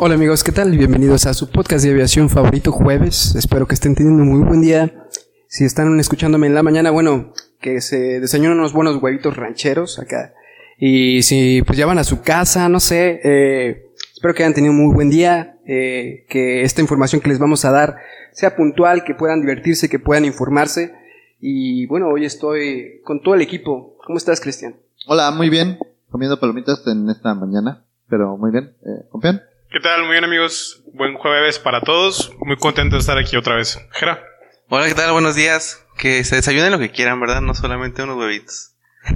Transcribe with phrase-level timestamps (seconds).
[0.00, 0.70] Hola amigos, ¿qué tal?
[0.78, 3.34] Bienvenidos a su podcast de aviación favorito jueves.
[3.34, 5.08] Espero que estén teniendo un muy buen día.
[5.48, 10.34] Si están escuchándome en la mañana, bueno, que se desayunen unos buenos huevitos rancheros acá.
[10.78, 14.72] Y si pues ya van a su casa, no sé, eh, espero que hayan tenido
[14.72, 17.96] un muy buen día, eh, que esta información que les vamos a dar
[18.32, 20.94] sea puntual, que puedan divertirse, que puedan informarse.
[21.40, 23.96] Y bueno, hoy estoy con todo el equipo.
[24.06, 24.76] ¿Cómo estás, Cristian?
[25.08, 25.76] Hola, muy bien.
[26.08, 28.74] Comiendo palomitas en esta mañana, pero muy bien.
[28.86, 29.47] Eh.
[29.70, 30.04] ¿Qué tal?
[30.04, 30.82] Muy bien amigos.
[30.94, 32.32] Buen jueves para todos.
[32.40, 33.78] Muy contento de estar aquí otra vez.
[33.92, 34.24] Jera.
[34.70, 35.12] Hola, ¿qué tal?
[35.12, 35.84] Buenos días.
[35.98, 37.42] Que se desayunen lo que quieran, ¿verdad?
[37.42, 38.74] No solamente unos huevitos.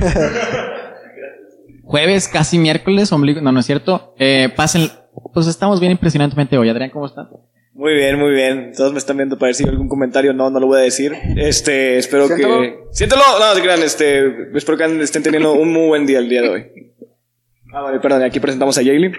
[1.84, 4.14] Jueves, casi miércoles, ombligo, no, no es cierto.
[4.18, 4.90] Eh, pasen,
[5.32, 6.68] pues estamos bien impresionantemente hoy.
[6.68, 7.28] Adrián, ¿cómo están?
[7.72, 8.72] Muy bien, muy bien.
[8.76, 10.34] Todos me están viendo para decir algún comentario.
[10.34, 11.14] No, no lo voy a decir.
[11.38, 12.60] Este, espero Siéntalo.
[12.60, 12.78] que.
[12.90, 13.22] Siéntelo.
[13.22, 13.82] No, crean.
[13.82, 16.66] Este, espero que estén teniendo un muy buen día el día de hoy.
[17.72, 18.22] Ah, vale, perdón.
[18.22, 19.12] Aquí presentamos a Jaylee.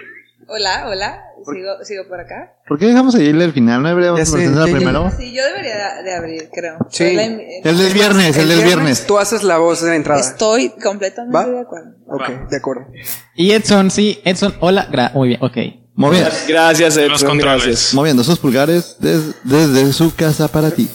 [0.48, 1.22] Hola, hola.
[1.44, 2.54] Sigo, sigo por acá.
[2.66, 3.82] ¿Por qué dejamos a Yale al final?
[3.82, 5.10] ¿No deberíamos primero?
[5.16, 6.78] Sí, yo debería de, abrir, creo.
[6.90, 7.12] Sí.
[7.14, 9.06] La in- El del viernes, el del viernes.
[9.06, 10.20] Tú haces la voz de la entrada.
[10.20, 11.46] Estoy completamente ¿Va?
[11.46, 11.90] de acuerdo.
[12.08, 12.86] Ok, de acuerdo.
[13.34, 14.88] Y Edson, sí, Edson, hola.
[14.90, 15.56] Gra- muy bien, ok.
[15.96, 17.28] Moviendo, Gracias, Los Edson.
[17.28, 17.64] controles.
[17.64, 17.94] Gracias.
[17.94, 20.90] moviendo sus pulgares des- desde su casa para ti.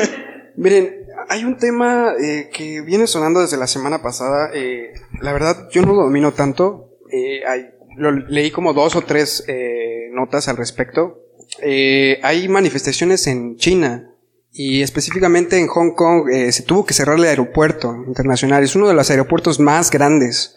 [0.56, 0.94] Miren,
[1.28, 4.50] hay un tema eh, que viene sonando desde la semana pasada.
[4.54, 6.82] eh, la verdad, yo no lo domino tanto.
[7.10, 11.22] eh, hay- lo leí como dos o tres eh, notas al respecto.
[11.62, 14.10] Eh, hay manifestaciones en China
[14.52, 18.62] y específicamente en Hong Kong eh, se tuvo que cerrar el aeropuerto internacional.
[18.64, 20.54] Es uno de los aeropuertos más grandes.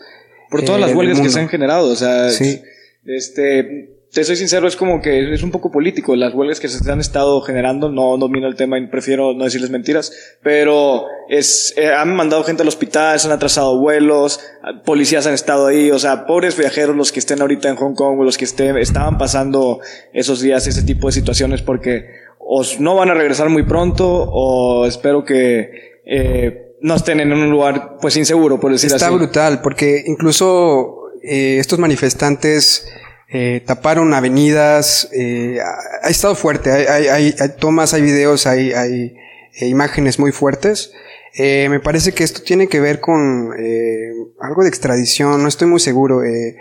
[0.49, 1.89] Por todas eh, las huelgas que se han generado.
[1.91, 2.61] O sea, Sí.
[3.05, 3.98] este.
[4.11, 6.15] Te soy sincero, es como que es un poco político.
[6.15, 9.69] Las huelgas que se han estado generando, no domino el tema y prefiero no decirles
[9.69, 10.11] mentiras,
[10.41, 14.39] pero es, eh, han mandado gente al hospital, se han atrasado vuelos,
[14.83, 18.19] policías han estado ahí, o sea, pobres viajeros los que estén ahorita en Hong Kong
[18.19, 19.79] o los que estén, estaban pasando
[20.11, 22.07] esos días ese tipo de situaciones porque
[22.39, 27.51] o no van a regresar muy pronto o espero que eh, no estén en un
[27.51, 29.15] lugar pues inseguro, por decir Está así.
[29.15, 32.87] brutal, porque incluso eh, estos manifestantes
[33.31, 38.47] eh, taparon avenidas, eh, ha, ha estado fuerte, hay, hay, hay- hay tomas, hay videos,
[38.47, 39.15] hay, hay
[39.59, 40.91] eh, imágenes muy fuertes.
[41.37, 45.67] Eh, me parece que esto tiene que ver con eh, algo de extradición, no estoy
[45.67, 46.23] muy seguro.
[46.23, 46.55] Eh,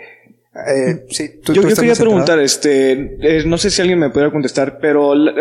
[0.67, 2.91] eh, sí, tú- yo, tú yo quería preguntar, este,
[3.21, 5.33] eh, no sé si alguien me pudiera contestar, pero la-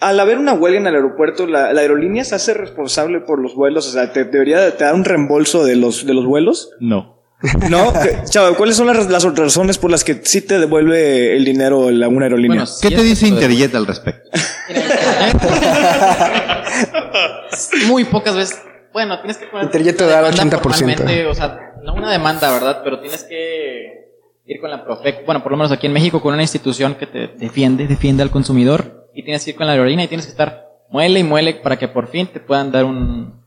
[0.00, 3.54] al haber una huelga en el aeropuerto, la, la aerolínea se hace responsable por los
[3.56, 6.70] vuelos, o sea, te debería de- te dar un reembolso de los de los vuelos,
[6.80, 7.17] No.
[7.70, 7.92] ¿no?
[8.28, 11.90] Chavo, ¿cuáles son las, las otras razones por las que sí te devuelve el dinero
[11.90, 12.64] la, una aerolínea?
[12.64, 14.30] Bueno, ¿Qué te dice Interjet al respecto?
[17.86, 18.60] Muy pocas veces.
[18.92, 19.66] Bueno, tienes que poner.
[19.66, 20.62] Interjet te da el demanda 80%.
[20.62, 22.80] formalmente, O sea, no una demanda, ¿verdad?
[22.82, 24.08] Pero tienes que
[24.46, 25.24] ir con la Profec.
[25.24, 28.30] Bueno, por lo menos aquí en México, con una institución que te defiende, defiende al
[28.30, 29.08] consumidor.
[29.14, 31.78] Y tienes que ir con la aerolínea y tienes que estar muele y muele para
[31.78, 33.46] que por fin te puedan dar un.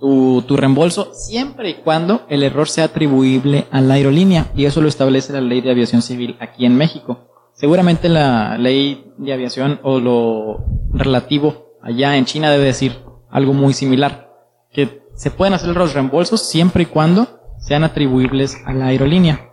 [0.00, 4.80] Tu, tu reembolso siempre y cuando el error sea atribuible a la aerolínea y eso
[4.80, 7.28] lo establece la ley de aviación civil aquí en México.
[7.52, 12.96] Seguramente la ley de aviación o lo relativo allá en China debe decir
[13.30, 14.32] algo muy similar,
[14.72, 19.50] que se pueden hacer los reembolsos siempre y cuando sean atribuibles a la aerolínea.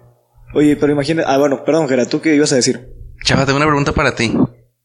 [0.54, 2.94] Oye, pero imagina, ah, bueno, perdón, Gera, ¿tú qué ibas a decir?
[3.24, 4.34] Chava, tengo una pregunta para ti.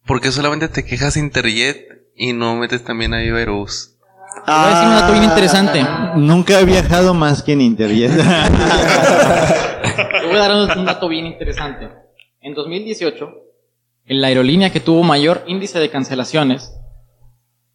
[0.04, 1.86] ¿Por qué solamente te quejas de Interjet
[2.16, 3.40] y no metes también a Viva
[4.34, 5.84] Voy a decir un dato bien interesante.
[6.16, 8.10] Nunca he viajado más que en Interjet.
[8.12, 11.88] Te voy a dar un un dato bien interesante.
[12.40, 13.30] En 2018,
[14.06, 16.72] la aerolínea que tuvo mayor índice de cancelaciones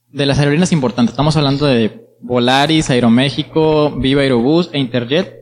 [0.09, 5.33] de las aerolíneas importantes, estamos hablando de Volaris, Aeroméxico, Viva Aerobús e Interjet,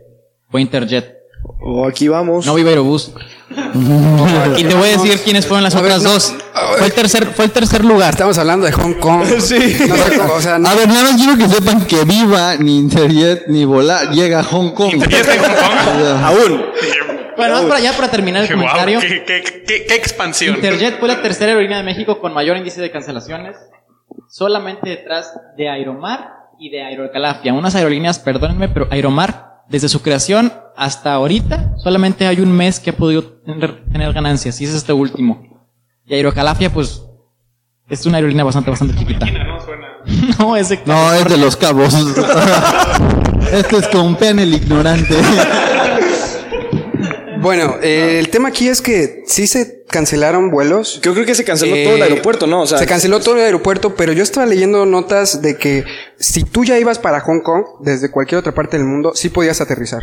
[0.50, 1.15] fue Interjet.
[1.62, 2.46] O aquí vamos.
[2.46, 3.12] No Viva Aerobús.
[4.58, 6.34] y te voy a decir quiénes fueron las A ver, otras no, dos.
[6.78, 8.10] Fue el tercer, fue el tercer lugar.
[8.12, 9.24] Estamos hablando de Hong Kong.
[9.40, 9.78] Sí.
[9.88, 12.56] No sé cómo, o sea, no- A ver, nada más quiero que sepan que Viva,
[12.58, 14.94] ni Interjet, ni Volar llega a Hong Kong.
[14.94, 16.24] ¿Interjet está en Hong Kong?
[16.24, 16.66] Aún.
[17.38, 19.00] Bueno, vamos para allá para terminar el Qué comentario.
[19.02, 20.56] qué, qué- qué- qué expansión.
[20.56, 23.58] Interjet fue la tercera aerolínea de México con mayor índice de cancelaciones,
[24.30, 27.54] solamente detrás de Aeromar y de Aerocalafia.
[27.54, 32.90] Unas aerolíneas, perdónenme, pero Aeromar, desde su creación hasta ahorita, solamente hay un mes que
[32.90, 35.66] ha podido tener, tener ganancias, y es este último.
[36.06, 37.02] Y Aerocalafia, pues,
[37.88, 39.26] es una aerolínea bastante, bastante chiquita.
[39.26, 39.86] No suena.
[40.40, 40.80] No, es de...
[40.86, 41.94] No, es de los cabos.
[43.52, 45.16] este es con pen el ignorante.
[47.46, 51.00] Bueno, eh, el tema aquí es que sí se cancelaron vuelos.
[51.04, 52.62] Yo creo que se canceló Eh, todo el aeropuerto, ¿no?
[52.64, 55.84] O sea, se canceló todo el aeropuerto, pero yo estaba leyendo notas de que
[56.18, 59.62] si tú ya ibas para Hong Kong, desde cualquier otra parte del mundo, sí podías
[59.62, 60.02] aterrizar.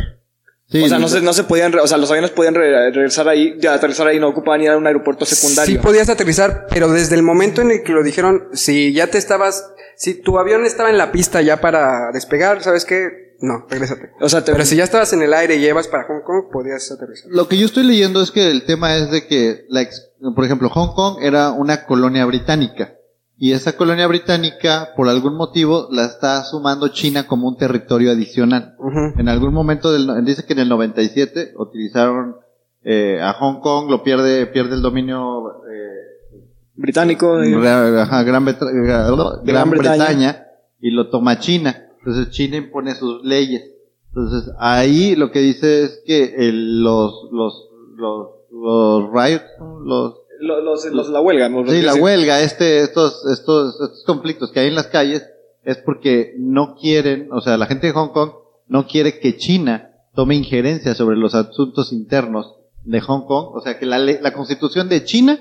[0.69, 3.27] Sí, o sea, no se, no se podían, o sea, los aviones podían re- regresar
[3.27, 5.75] ahí, ya aterrizar ahí, no ocupaban ir a un aeropuerto secundario.
[5.75, 9.17] Sí podías aterrizar, pero desde el momento en el que lo dijeron, si ya te
[9.17, 9.65] estabas,
[9.97, 13.32] si tu avión estaba en la pista ya para despegar, ¿sabes qué?
[13.45, 14.11] No, regrésate.
[14.21, 16.45] O sea, te- Pero si ya estabas en el aire y llevas para Hong Kong,
[16.51, 17.29] podías aterrizar.
[17.29, 20.45] Lo que yo estoy leyendo es que el tema es de que, la ex- por
[20.45, 22.93] ejemplo, Hong Kong era una colonia británica.
[23.37, 28.75] Y esa colonia británica, por algún motivo, la está sumando China como un territorio adicional.
[29.17, 32.37] En algún momento del, no- dice que en el 97 utilizaron
[32.85, 37.41] eh, a Hong Kong, lo pierde, pierde el dominio eh, británico.
[37.43, 37.53] eh,
[38.01, 39.97] ajá, Gran, Betra- Gran, Gran Bretaña.
[40.05, 40.45] Bretaña.
[40.79, 41.82] y lo toma China.
[42.05, 43.63] Entonces China impone sus leyes.
[44.09, 49.45] Entonces ahí lo que dice es que el- los los los los riots,
[49.85, 51.47] los lo- los, los- la huelga.
[51.49, 51.65] ¿no?
[51.67, 55.23] sí, la huelga, este estos estos estos conflictos que hay en las calles
[55.63, 58.31] es porque no quieren, o sea, la gente de Hong Kong
[58.67, 63.79] no quiere que China tome injerencia sobre los asuntos internos de Hong Kong, o sea,
[63.79, 65.39] que la la Constitución de China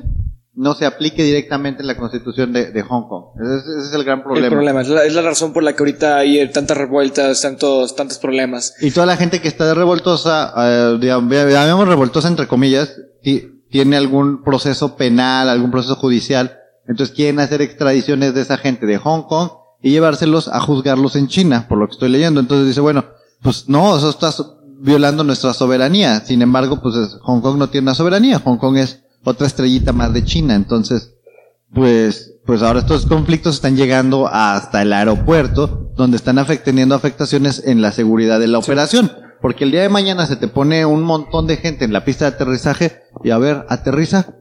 [0.55, 3.25] no se aplique directamente en la Constitución de, de Hong Kong.
[3.43, 4.47] Ese es, ese es el gran problema.
[4.49, 7.41] El problema, es la, es la razón por la que ahorita hay eh, tantas revueltas,
[7.41, 8.75] tantos, tantos problemas.
[8.83, 14.43] Y toda la gente que está revoltosa, eh, digamos, revoltosa entre comillas, ti- tiene algún
[14.45, 16.59] proceso penal, algún proceso judicial.
[16.87, 19.51] Entonces quieren hacer extradiciones de esa gente de Hong Kong
[19.81, 22.41] y llevárselos a juzgarlos en China, por lo que estoy leyendo.
[22.41, 23.07] Entonces dice, bueno,
[23.43, 24.31] pues no, eso está
[24.81, 26.21] violando nuestra soberanía.
[26.21, 28.39] Sin embargo, pues es- Hong Kong no tiene una soberanía.
[28.41, 30.55] Hong Kong es otra estrellita más de China.
[30.55, 31.15] Entonces,
[31.75, 37.63] pues, pues ahora estos conflictos están llegando hasta el aeropuerto, donde están afect- teniendo afectaciones
[37.65, 39.13] en la seguridad de la operación.
[39.41, 42.27] Porque el día de mañana se te pone un montón de gente en la pista
[42.27, 44.35] de aterrizaje y a ver, aterriza.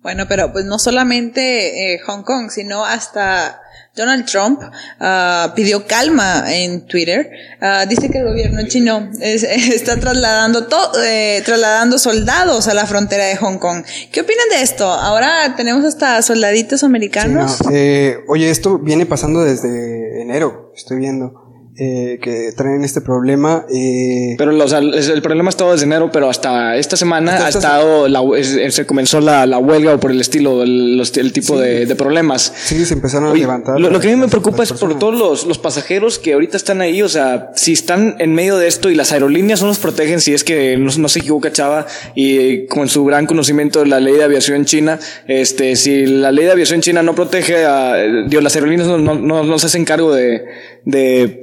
[0.00, 3.60] Bueno, pero pues no solamente eh, Hong Kong, sino hasta
[3.94, 4.60] Donald Trump
[5.00, 7.30] ah, pidió calma en Twitter.
[7.60, 12.86] Ah, dice que el gobierno chino es- está trasladando to- eh, trasladando soldados a la
[12.86, 13.84] frontera de Hong Kong.
[14.10, 14.86] ¿Qué opinan de esto?
[14.90, 17.58] Ahora tenemos hasta soldaditos Sí, americanos.
[17.64, 17.70] no.
[17.70, 21.41] Eh, oye, esto viene pasando desde enero, estoy viendo,
[21.78, 23.64] eh, que traen este problema.
[23.72, 27.48] Eh, Pero es- el problema ha estado desde enero, pero hasta esta semana Hasta ha
[27.48, 31.16] esta estado, la, es- se comenzó la, la huelga o por el estilo, el, los-
[31.16, 32.52] el tipo de, de problemas.
[32.56, 33.80] sí, se empezaron a levantar.
[33.80, 36.56] lo, lo que a mí me preocupa es por todos los, los pasajeros que ahorita
[36.56, 39.78] están ahí, o sea, si están en medio de esto y las aerolíneas no los
[39.78, 43.86] protegen, si es que no, no se equivoca Chava, y con su gran conocimiento de
[43.86, 47.94] la ley de aviación china, este, si la ley de aviación china no protege a,
[48.28, 50.42] digo, las aerolíneas no, no, no- no se hacen cargo de,
[50.84, 51.42] de,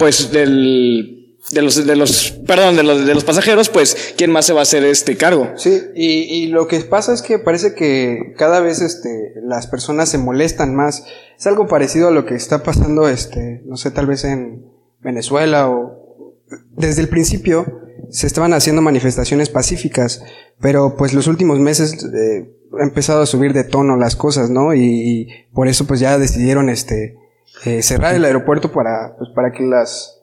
[0.00, 4.46] pues, del, de los, de los, perdón, de los, de los pasajeros, pues, ¿quién más
[4.46, 5.52] se va a hacer este cargo?
[5.56, 10.08] Sí, y, y lo que pasa es que parece que cada vez este, las personas
[10.08, 11.04] se molestan más.
[11.38, 14.64] Es algo parecido a lo que está pasando, este, no sé, tal vez en
[15.02, 16.34] Venezuela o
[16.76, 17.66] desde el principio
[18.10, 20.22] se estaban haciendo manifestaciones pacíficas,
[20.60, 24.74] pero pues los últimos meses eh, ha empezado a subir de tono las cosas, ¿no?
[24.74, 27.19] Y, y por eso pues ya decidieron este
[27.64, 30.20] eh, cerrar el aeropuerto para pues para que las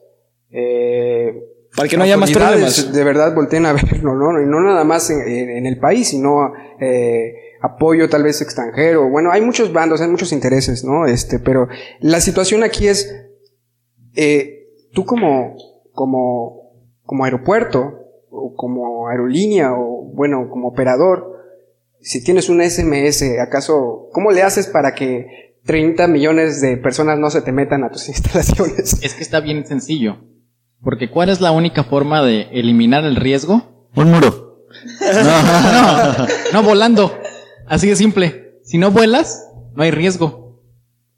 [0.50, 1.32] eh,
[1.76, 2.92] Para que no haya más problemas.
[2.92, 4.40] De verdad volteen a verlo, ¿no?
[4.42, 9.08] Y no nada más en, en- en el país, sino eh, apoyo tal vez extranjero.
[9.10, 11.06] Bueno, hay muchos bandos, hay muchos intereses, ¿no?
[11.06, 11.68] Este, pero
[12.00, 13.14] la situación aquí es,
[14.16, 15.54] eh, tú como,
[15.92, 16.72] como,
[17.04, 17.94] como aeropuerto,
[18.30, 21.34] o como aerolínea, o bueno, como operador,
[22.00, 27.30] si tienes un SMS, ¿acaso, cómo le haces para que 30 millones de personas no
[27.30, 28.98] se te metan a tus instalaciones?
[29.02, 30.16] Es que está bien sencillo.
[30.82, 33.88] Porque ¿cuál es la única forma de eliminar el riesgo?
[33.94, 34.64] Un muro.
[35.12, 37.12] No, no volando.
[37.66, 38.60] Así de simple.
[38.64, 40.62] Si no vuelas, no hay riesgo.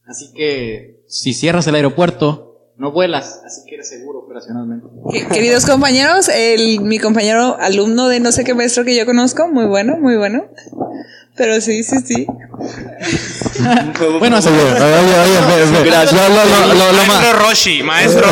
[0.06, 3.42] Así que si cierras el aeropuerto, no vuelas.
[3.44, 4.86] Así que eres seguro operacionalmente.
[5.12, 9.46] Que- Queridos compañeros, el, mi compañero alumno de no sé qué maestro que yo conozco,
[9.48, 10.44] muy bueno, muy bueno.
[11.40, 12.26] Pero sí, sí, sí.
[14.18, 15.90] Bueno, así Oye, oye, oye, ve, ve.
[15.90, 18.26] Lo- lo- lo- lo- lo más- Maestro Roshi, maestro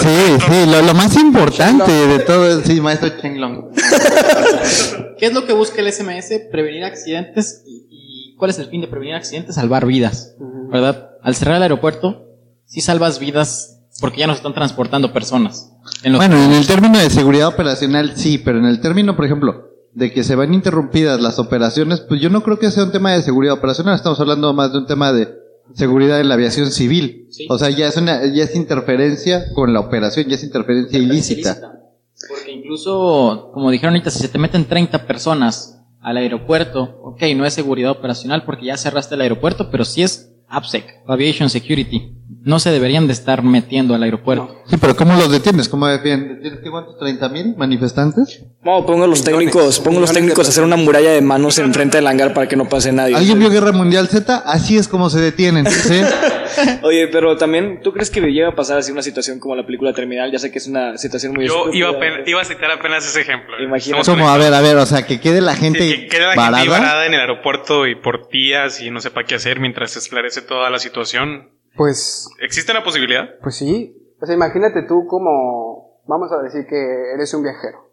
[0.00, 3.72] Sí, sí, lo, lo más importante de todo es, sí, maestro Chenglong.
[5.18, 6.40] ¿Qué es lo que busca el SMS?
[6.50, 7.62] Prevenir accidentes.
[7.66, 9.56] ¿Y, y cuál es el fin de prevenir accidentes?
[9.56, 10.34] Salvar vidas.
[10.72, 11.10] ¿Verdad?
[11.22, 12.24] Al cerrar el aeropuerto,
[12.64, 15.72] sí salvas vidas porque ya no se están transportando personas.
[16.04, 19.66] En Bueno, en el término de seguridad operacional sí, pero en el término, por ejemplo,
[20.00, 23.12] de que se van interrumpidas las operaciones, pues yo no creo que sea un tema
[23.12, 25.28] de seguridad operacional, estamos hablando más de un tema de
[25.74, 27.26] seguridad en la aviación civil.
[27.30, 27.46] Sí.
[27.50, 31.82] O sea, ya es una, ya es interferencia con la operación, ya es interferencia ilícita.
[32.30, 37.44] Porque incluso, como dijeron ahorita, si se te meten 30 personas al aeropuerto, ok, no
[37.44, 42.16] es seguridad operacional porque ya cerraste el aeropuerto, pero sí es AppSec, Aviation Security.
[42.42, 44.62] No se deberían de estar metiendo al aeropuerto.
[44.66, 45.68] Sí, pero ¿cómo los detienes?
[45.68, 46.40] ¿Cómo defiendes?
[46.40, 46.96] ¿Tienes que cuántos?
[46.96, 48.44] ¿30 mil manifestantes?
[48.62, 51.58] No, pongo a los técnicos, pongo a los técnicos a hacer una muralla de manos
[51.58, 53.14] enfrente del hangar para que no pase nadie.
[53.14, 54.42] ¿Alguien vio Guerra Mundial Z?
[54.46, 56.00] Así es como se detienen, ¿sí?
[56.82, 59.92] Oye, pero también, ¿tú crees que llega a pasar así una situación como la película
[59.92, 60.30] Terminal?
[60.32, 61.90] Ya sé que es una situación muy Yo iba,
[62.26, 63.60] iba a citar apenas ese ejemplo.
[63.62, 64.04] Imagínate.
[64.04, 66.26] Como, a ver, a ver, o sea, que quede la gente Sí, que quede la
[66.36, 66.58] varada.
[66.58, 69.92] gente ahí varada en el aeropuerto y por días y no sepa qué hacer mientras
[69.92, 71.50] se esclarece toda la situación.
[71.76, 73.38] Pues, ¿Existe la posibilidad?
[73.42, 73.96] pues sí.
[74.20, 77.90] O sea, imagínate tú como, vamos a decir que eres un viajero.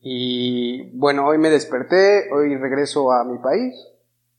[0.00, 3.74] Y bueno, hoy me desperté, hoy regreso a mi país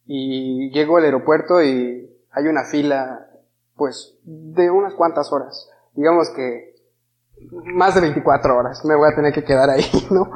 [0.06, 3.28] y llego al aeropuerto y hay una fila,
[3.76, 5.70] pues, de unas cuantas horas.
[5.96, 6.76] Digamos que
[7.66, 10.32] más de 24 horas me voy a tener que quedar ahí, ¿no?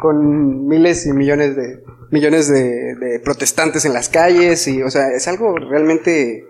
[0.00, 5.08] Con miles y millones de, millones de, de protestantes en las calles y, o sea,
[5.10, 6.44] es algo realmente,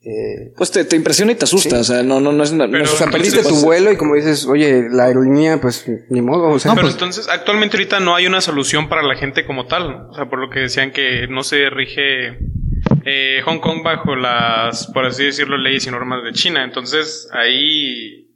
[0.00, 1.80] eh, Pues te, te impresiona y te asusta, Sí.
[1.80, 2.66] o sea, no, no, no es una...
[2.66, 6.20] no Pero- o sea, perdiste tu vuelo y como dices, oye, la aerolínea, pues, ni
[6.22, 9.44] modo, o sea, Pero pues, entonces, actualmente ahorita no hay una solución para la gente
[9.46, 9.90] como tal.
[9.90, 10.10] ¿no?
[10.10, 12.38] O sea, por lo que decían que no se rige
[13.04, 16.64] eh, Hong Kong bajo las, por así decirlo, leyes y normas de China.
[16.64, 18.28] Entonces, ahí,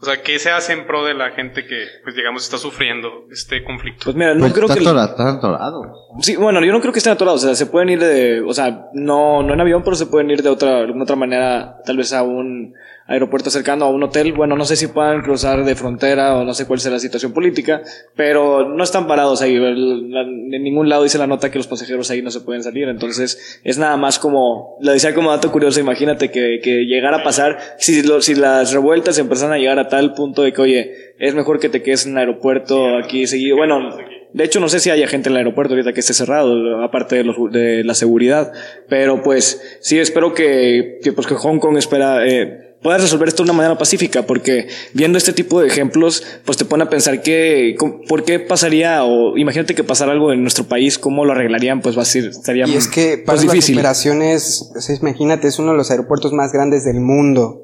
[0.00, 3.26] o sea, ¿qué se hace en pro de la gente que, pues digamos, está sufriendo
[3.30, 4.04] este conflicto?
[4.04, 4.84] Pues mira, no Pues creo está que...
[4.86, 5.82] atorado, está atorado.
[6.20, 8.52] Sí, bueno, yo no creo que estén atorados, o sea, se pueden ir de, o
[8.54, 11.76] sea, no, no en avión, pero se pueden ir de otra, de alguna otra manera,
[11.84, 12.74] tal vez a un
[13.10, 16.54] aeropuerto cercano, a un hotel, bueno, no sé si puedan cruzar de frontera o no
[16.54, 17.82] sé cuál será la situación política,
[18.16, 22.22] pero no están parados ahí, en ningún lado dice la nota que los pasajeros ahí
[22.22, 26.30] no se pueden salir, entonces es nada más como, lo decía como dato curioso, imagínate
[26.30, 30.14] que, que llegara a pasar, si, lo- si las revueltas empezaran a llegar a tal
[30.14, 33.96] punto de que, oye, es mejor que te quedes en el aeropuerto aquí seguido, bueno,
[34.32, 37.16] de hecho, no sé si haya gente en el aeropuerto ahorita que esté cerrado, aparte
[37.16, 38.52] de, los, de la seguridad.
[38.88, 43.42] Pero pues sí, espero que, que, pues, que Hong Kong espera, eh, pueda resolver esto
[43.44, 47.22] de una manera pacífica, porque viendo este tipo de ejemplos, pues te pone a pensar
[47.22, 47.76] que,
[48.08, 49.04] ¿por qué pasaría?
[49.04, 51.80] O imagínate que pasara algo en nuestro país, ¿cómo lo arreglarían?
[51.82, 53.76] Pues va a ser, sería Y es que pues, para las difícil.
[53.76, 57.62] operaciones, o sea, imagínate, es uno de los aeropuertos más grandes del mundo.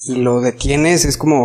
[0.00, 1.44] Y lo detienes, es como,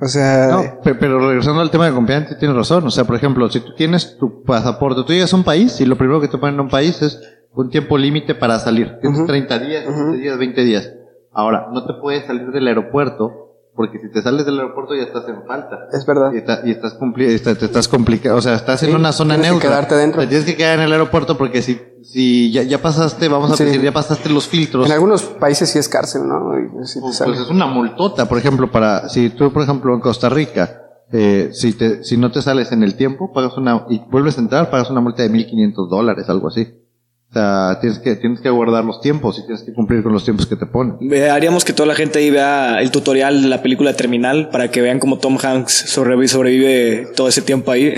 [0.00, 2.86] o sea, No, pe- pero regresando al tema de confianza, tienes razón.
[2.86, 5.86] O sea, por ejemplo, si tú tienes tu pasaporte, tú llegas a un país y
[5.86, 7.20] lo primero que te ponen en un país es
[7.52, 8.96] un tiempo límite para salir.
[9.00, 9.26] Tienes Ujú.
[9.28, 10.92] 30 días, 15 días, 20 días.
[11.38, 13.44] Ahora, no te puedes salir del aeropuerto
[13.76, 15.86] porque si te sales del aeropuerto ya estás en falta.
[15.92, 16.32] es verdad.
[16.34, 19.34] Y, está- y estás compli está- te estás complicado, o sea, estás en una zona
[19.34, 19.70] tienes que neutra.
[19.70, 20.20] quedarte dentro.
[20.22, 23.56] Te tienes que quedar en el aeropuerto porque si, si ya, ya pasaste, vamos a
[23.56, 23.62] Sí.
[23.62, 24.84] decir, ya pasaste los filtros.
[24.86, 26.50] En algunos países sí es cárcel, ¿no?
[26.50, 30.28] Te Pues, pues es una multota, por ejemplo, para si tú, por ejemplo, en Costa
[30.28, 34.38] Rica, eh, si te, si no te sales en el tiempo, pagas una y vuelves
[34.38, 36.66] a entrar, pagas una multa de 1.500 dólares, algo así.
[37.30, 40.24] O sea, tienes que tienes que guardar los tiempos y tienes que cumplir con los
[40.24, 40.96] tiempos que te ponen.
[41.30, 44.80] Haríamos que toda la gente ahí vea el tutorial de la película Terminal para que
[44.80, 47.92] vean cómo Tom Hanks sobrevive, sobrevive todo ese tiempo ahí.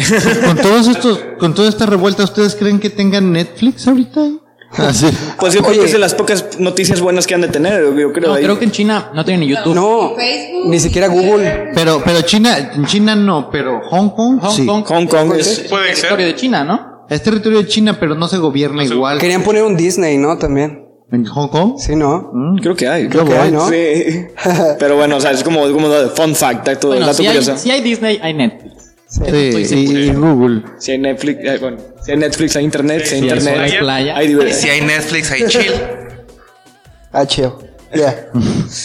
[0.44, 4.20] Con todos estos, con toda esta revuelta, ¿ustedes creen que tengan Netflix ahorita?
[4.78, 5.08] Ah, sí.
[5.40, 8.12] Pues yo creo que es de las pocas noticias buenas que han de tener, yo
[8.12, 8.28] creo.
[8.28, 8.44] No, ahí.
[8.44, 9.74] creo que en China no tienen ni YouTube.
[9.74, 11.72] No, Facebook, ni siquiera Google.
[11.74, 14.64] Pero, pero China, en China no, pero Hong Kong, Hong sí.
[14.66, 16.34] Kong, Hong Kong es- Puede territorio ser.
[16.34, 16.89] de China, ¿no?
[17.10, 19.18] Es territorio de China, pero no se gobierna igual.
[19.18, 20.38] Querían poner un Disney, ¿no?
[20.38, 20.86] También.
[21.12, 21.74] ¿En Hong Kong?
[21.78, 22.30] Sí, ¿no?
[22.32, 22.58] Mm.
[22.60, 23.08] Creo que hay.
[23.08, 23.68] Creo que hay, ¿no?
[23.68, 24.26] Sí.
[24.78, 27.36] Pero bueno, o sea, es como, como de fun fact, dato, Bueno, dato si hay,
[27.36, 27.56] curioso.
[27.58, 28.94] si hay Disney, hay Netflix.
[29.08, 29.98] Sí, seguro.
[29.98, 30.62] y, y Google.
[30.78, 33.70] Si hay Netflix, eh, bueno, si hay Netflix, hay internet, si hay Sí, internet, Hay
[33.72, 34.16] hay- playa.
[34.16, 35.72] hay si hay Netflix, hay chill.
[37.12, 37.50] Ah, chill.
[37.92, 38.28] Yeah.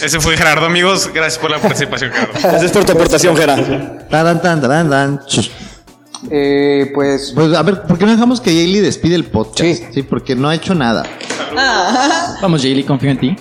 [0.04, 1.12] Ese fue Gerardo, amigos.
[1.14, 2.34] Gracias por la participación, Gerardo.
[2.42, 4.08] Gracias por tu aportación, Gera.
[4.10, 5.20] Taran, tan, tan.
[5.28, 5.52] Ch.
[6.32, 9.60] Eh, pues, Pues a ver, ¿por qué no dejamos que Jaylee despide el podcast?
[9.62, 9.86] Sí.
[9.94, 11.04] Sí, porque no ha hecho nada.
[12.42, 13.36] Vamos, Jaylee, confío en ti.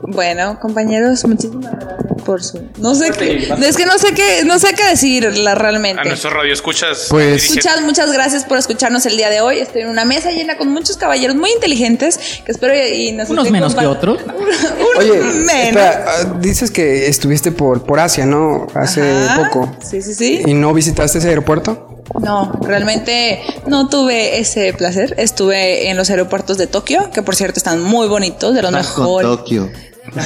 [0.00, 2.60] Bueno, compañeros, muchísimas gracias por su.
[2.78, 3.48] No sé qué.
[3.66, 6.04] Es que no sé qué, no sé qué decirla A realmente.
[6.04, 7.06] nuestro radio escuchas.
[7.08, 9.58] Pues- Muchas, muchas gracias por escucharnos el día de hoy.
[9.58, 13.50] Estoy en una mesa llena con muchos caballeros muy inteligentes que espero y nos Unos
[13.50, 14.18] menos que otros.
[14.26, 15.50] Un oye, menos.
[15.50, 18.66] espera, ah, dices que estuviste por, por Asia, ¿no?
[18.74, 19.44] Hace Ajá.
[19.50, 19.76] poco.
[19.82, 20.42] Sí, sí, sí.
[20.44, 21.95] ¿Y no visitaste ese aeropuerto?
[22.22, 25.14] No, realmente no tuve ese placer.
[25.18, 29.28] Estuve en los aeropuertos de Tokio, que por cierto están muy bonitos, de los mejores.
[29.28, 29.70] Tokio.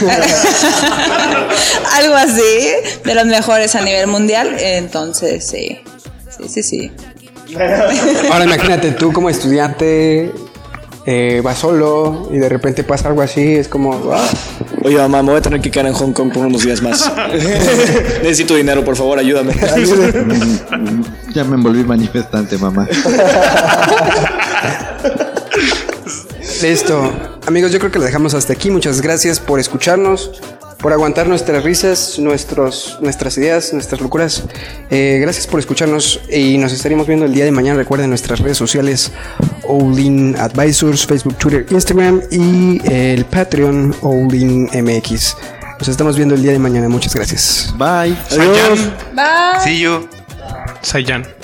[1.93, 2.69] Algo así,
[3.05, 4.57] de los mejores a nivel mundial.
[4.59, 5.81] Entonces, sí.
[6.37, 6.93] Sí, sí, sí.
[8.31, 10.33] Ahora imagínate tú como estudiante,
[11.07, 14.13] eh, vas solo y de repente pasa algo así, es como...
[14.13, 14.29] ah,
[14.83, 17.11] Oye, mamá, me voy a tener que quedar en Hong Kong por unos días más.
[18.23, 19.55] Necesito dinero, por favor, ayúdame.
[21.33, 22.89] Ya me envolví manifestante, mamá.
[26.61, 27.13] Listo.
[27.47, 28.69] Amigos, yo creo que lo dejamos hasta aquí.
[28.71, 30.43] Muchas gracias por escucharnos,
[30.79, 34.43] por aguantar nuestras risas, nuestros, nuestras ideas, nuestras locuras.
[34.91, 37.79] Eh, gracias por escucharnos y nos estaremos viendo el día de mañana.
[37.79, 39.13] Recuerden nuestras redes sociales,
[39.71, 45.37] Olin Advisors, Facebook, Twitter, Instagram y el Patreon Olin MX.
[45.79, 46.89] Nos estamos viendo el día de mañana.
[46.89, 47.73] Muchas gracias.
[47.79, 48.17] Bye.
[48.29, 48.95] Sayan.
[49.15, 49.65] Bye.
[49.65, 50.09] See you.
[50.83, 51.40] Sayan.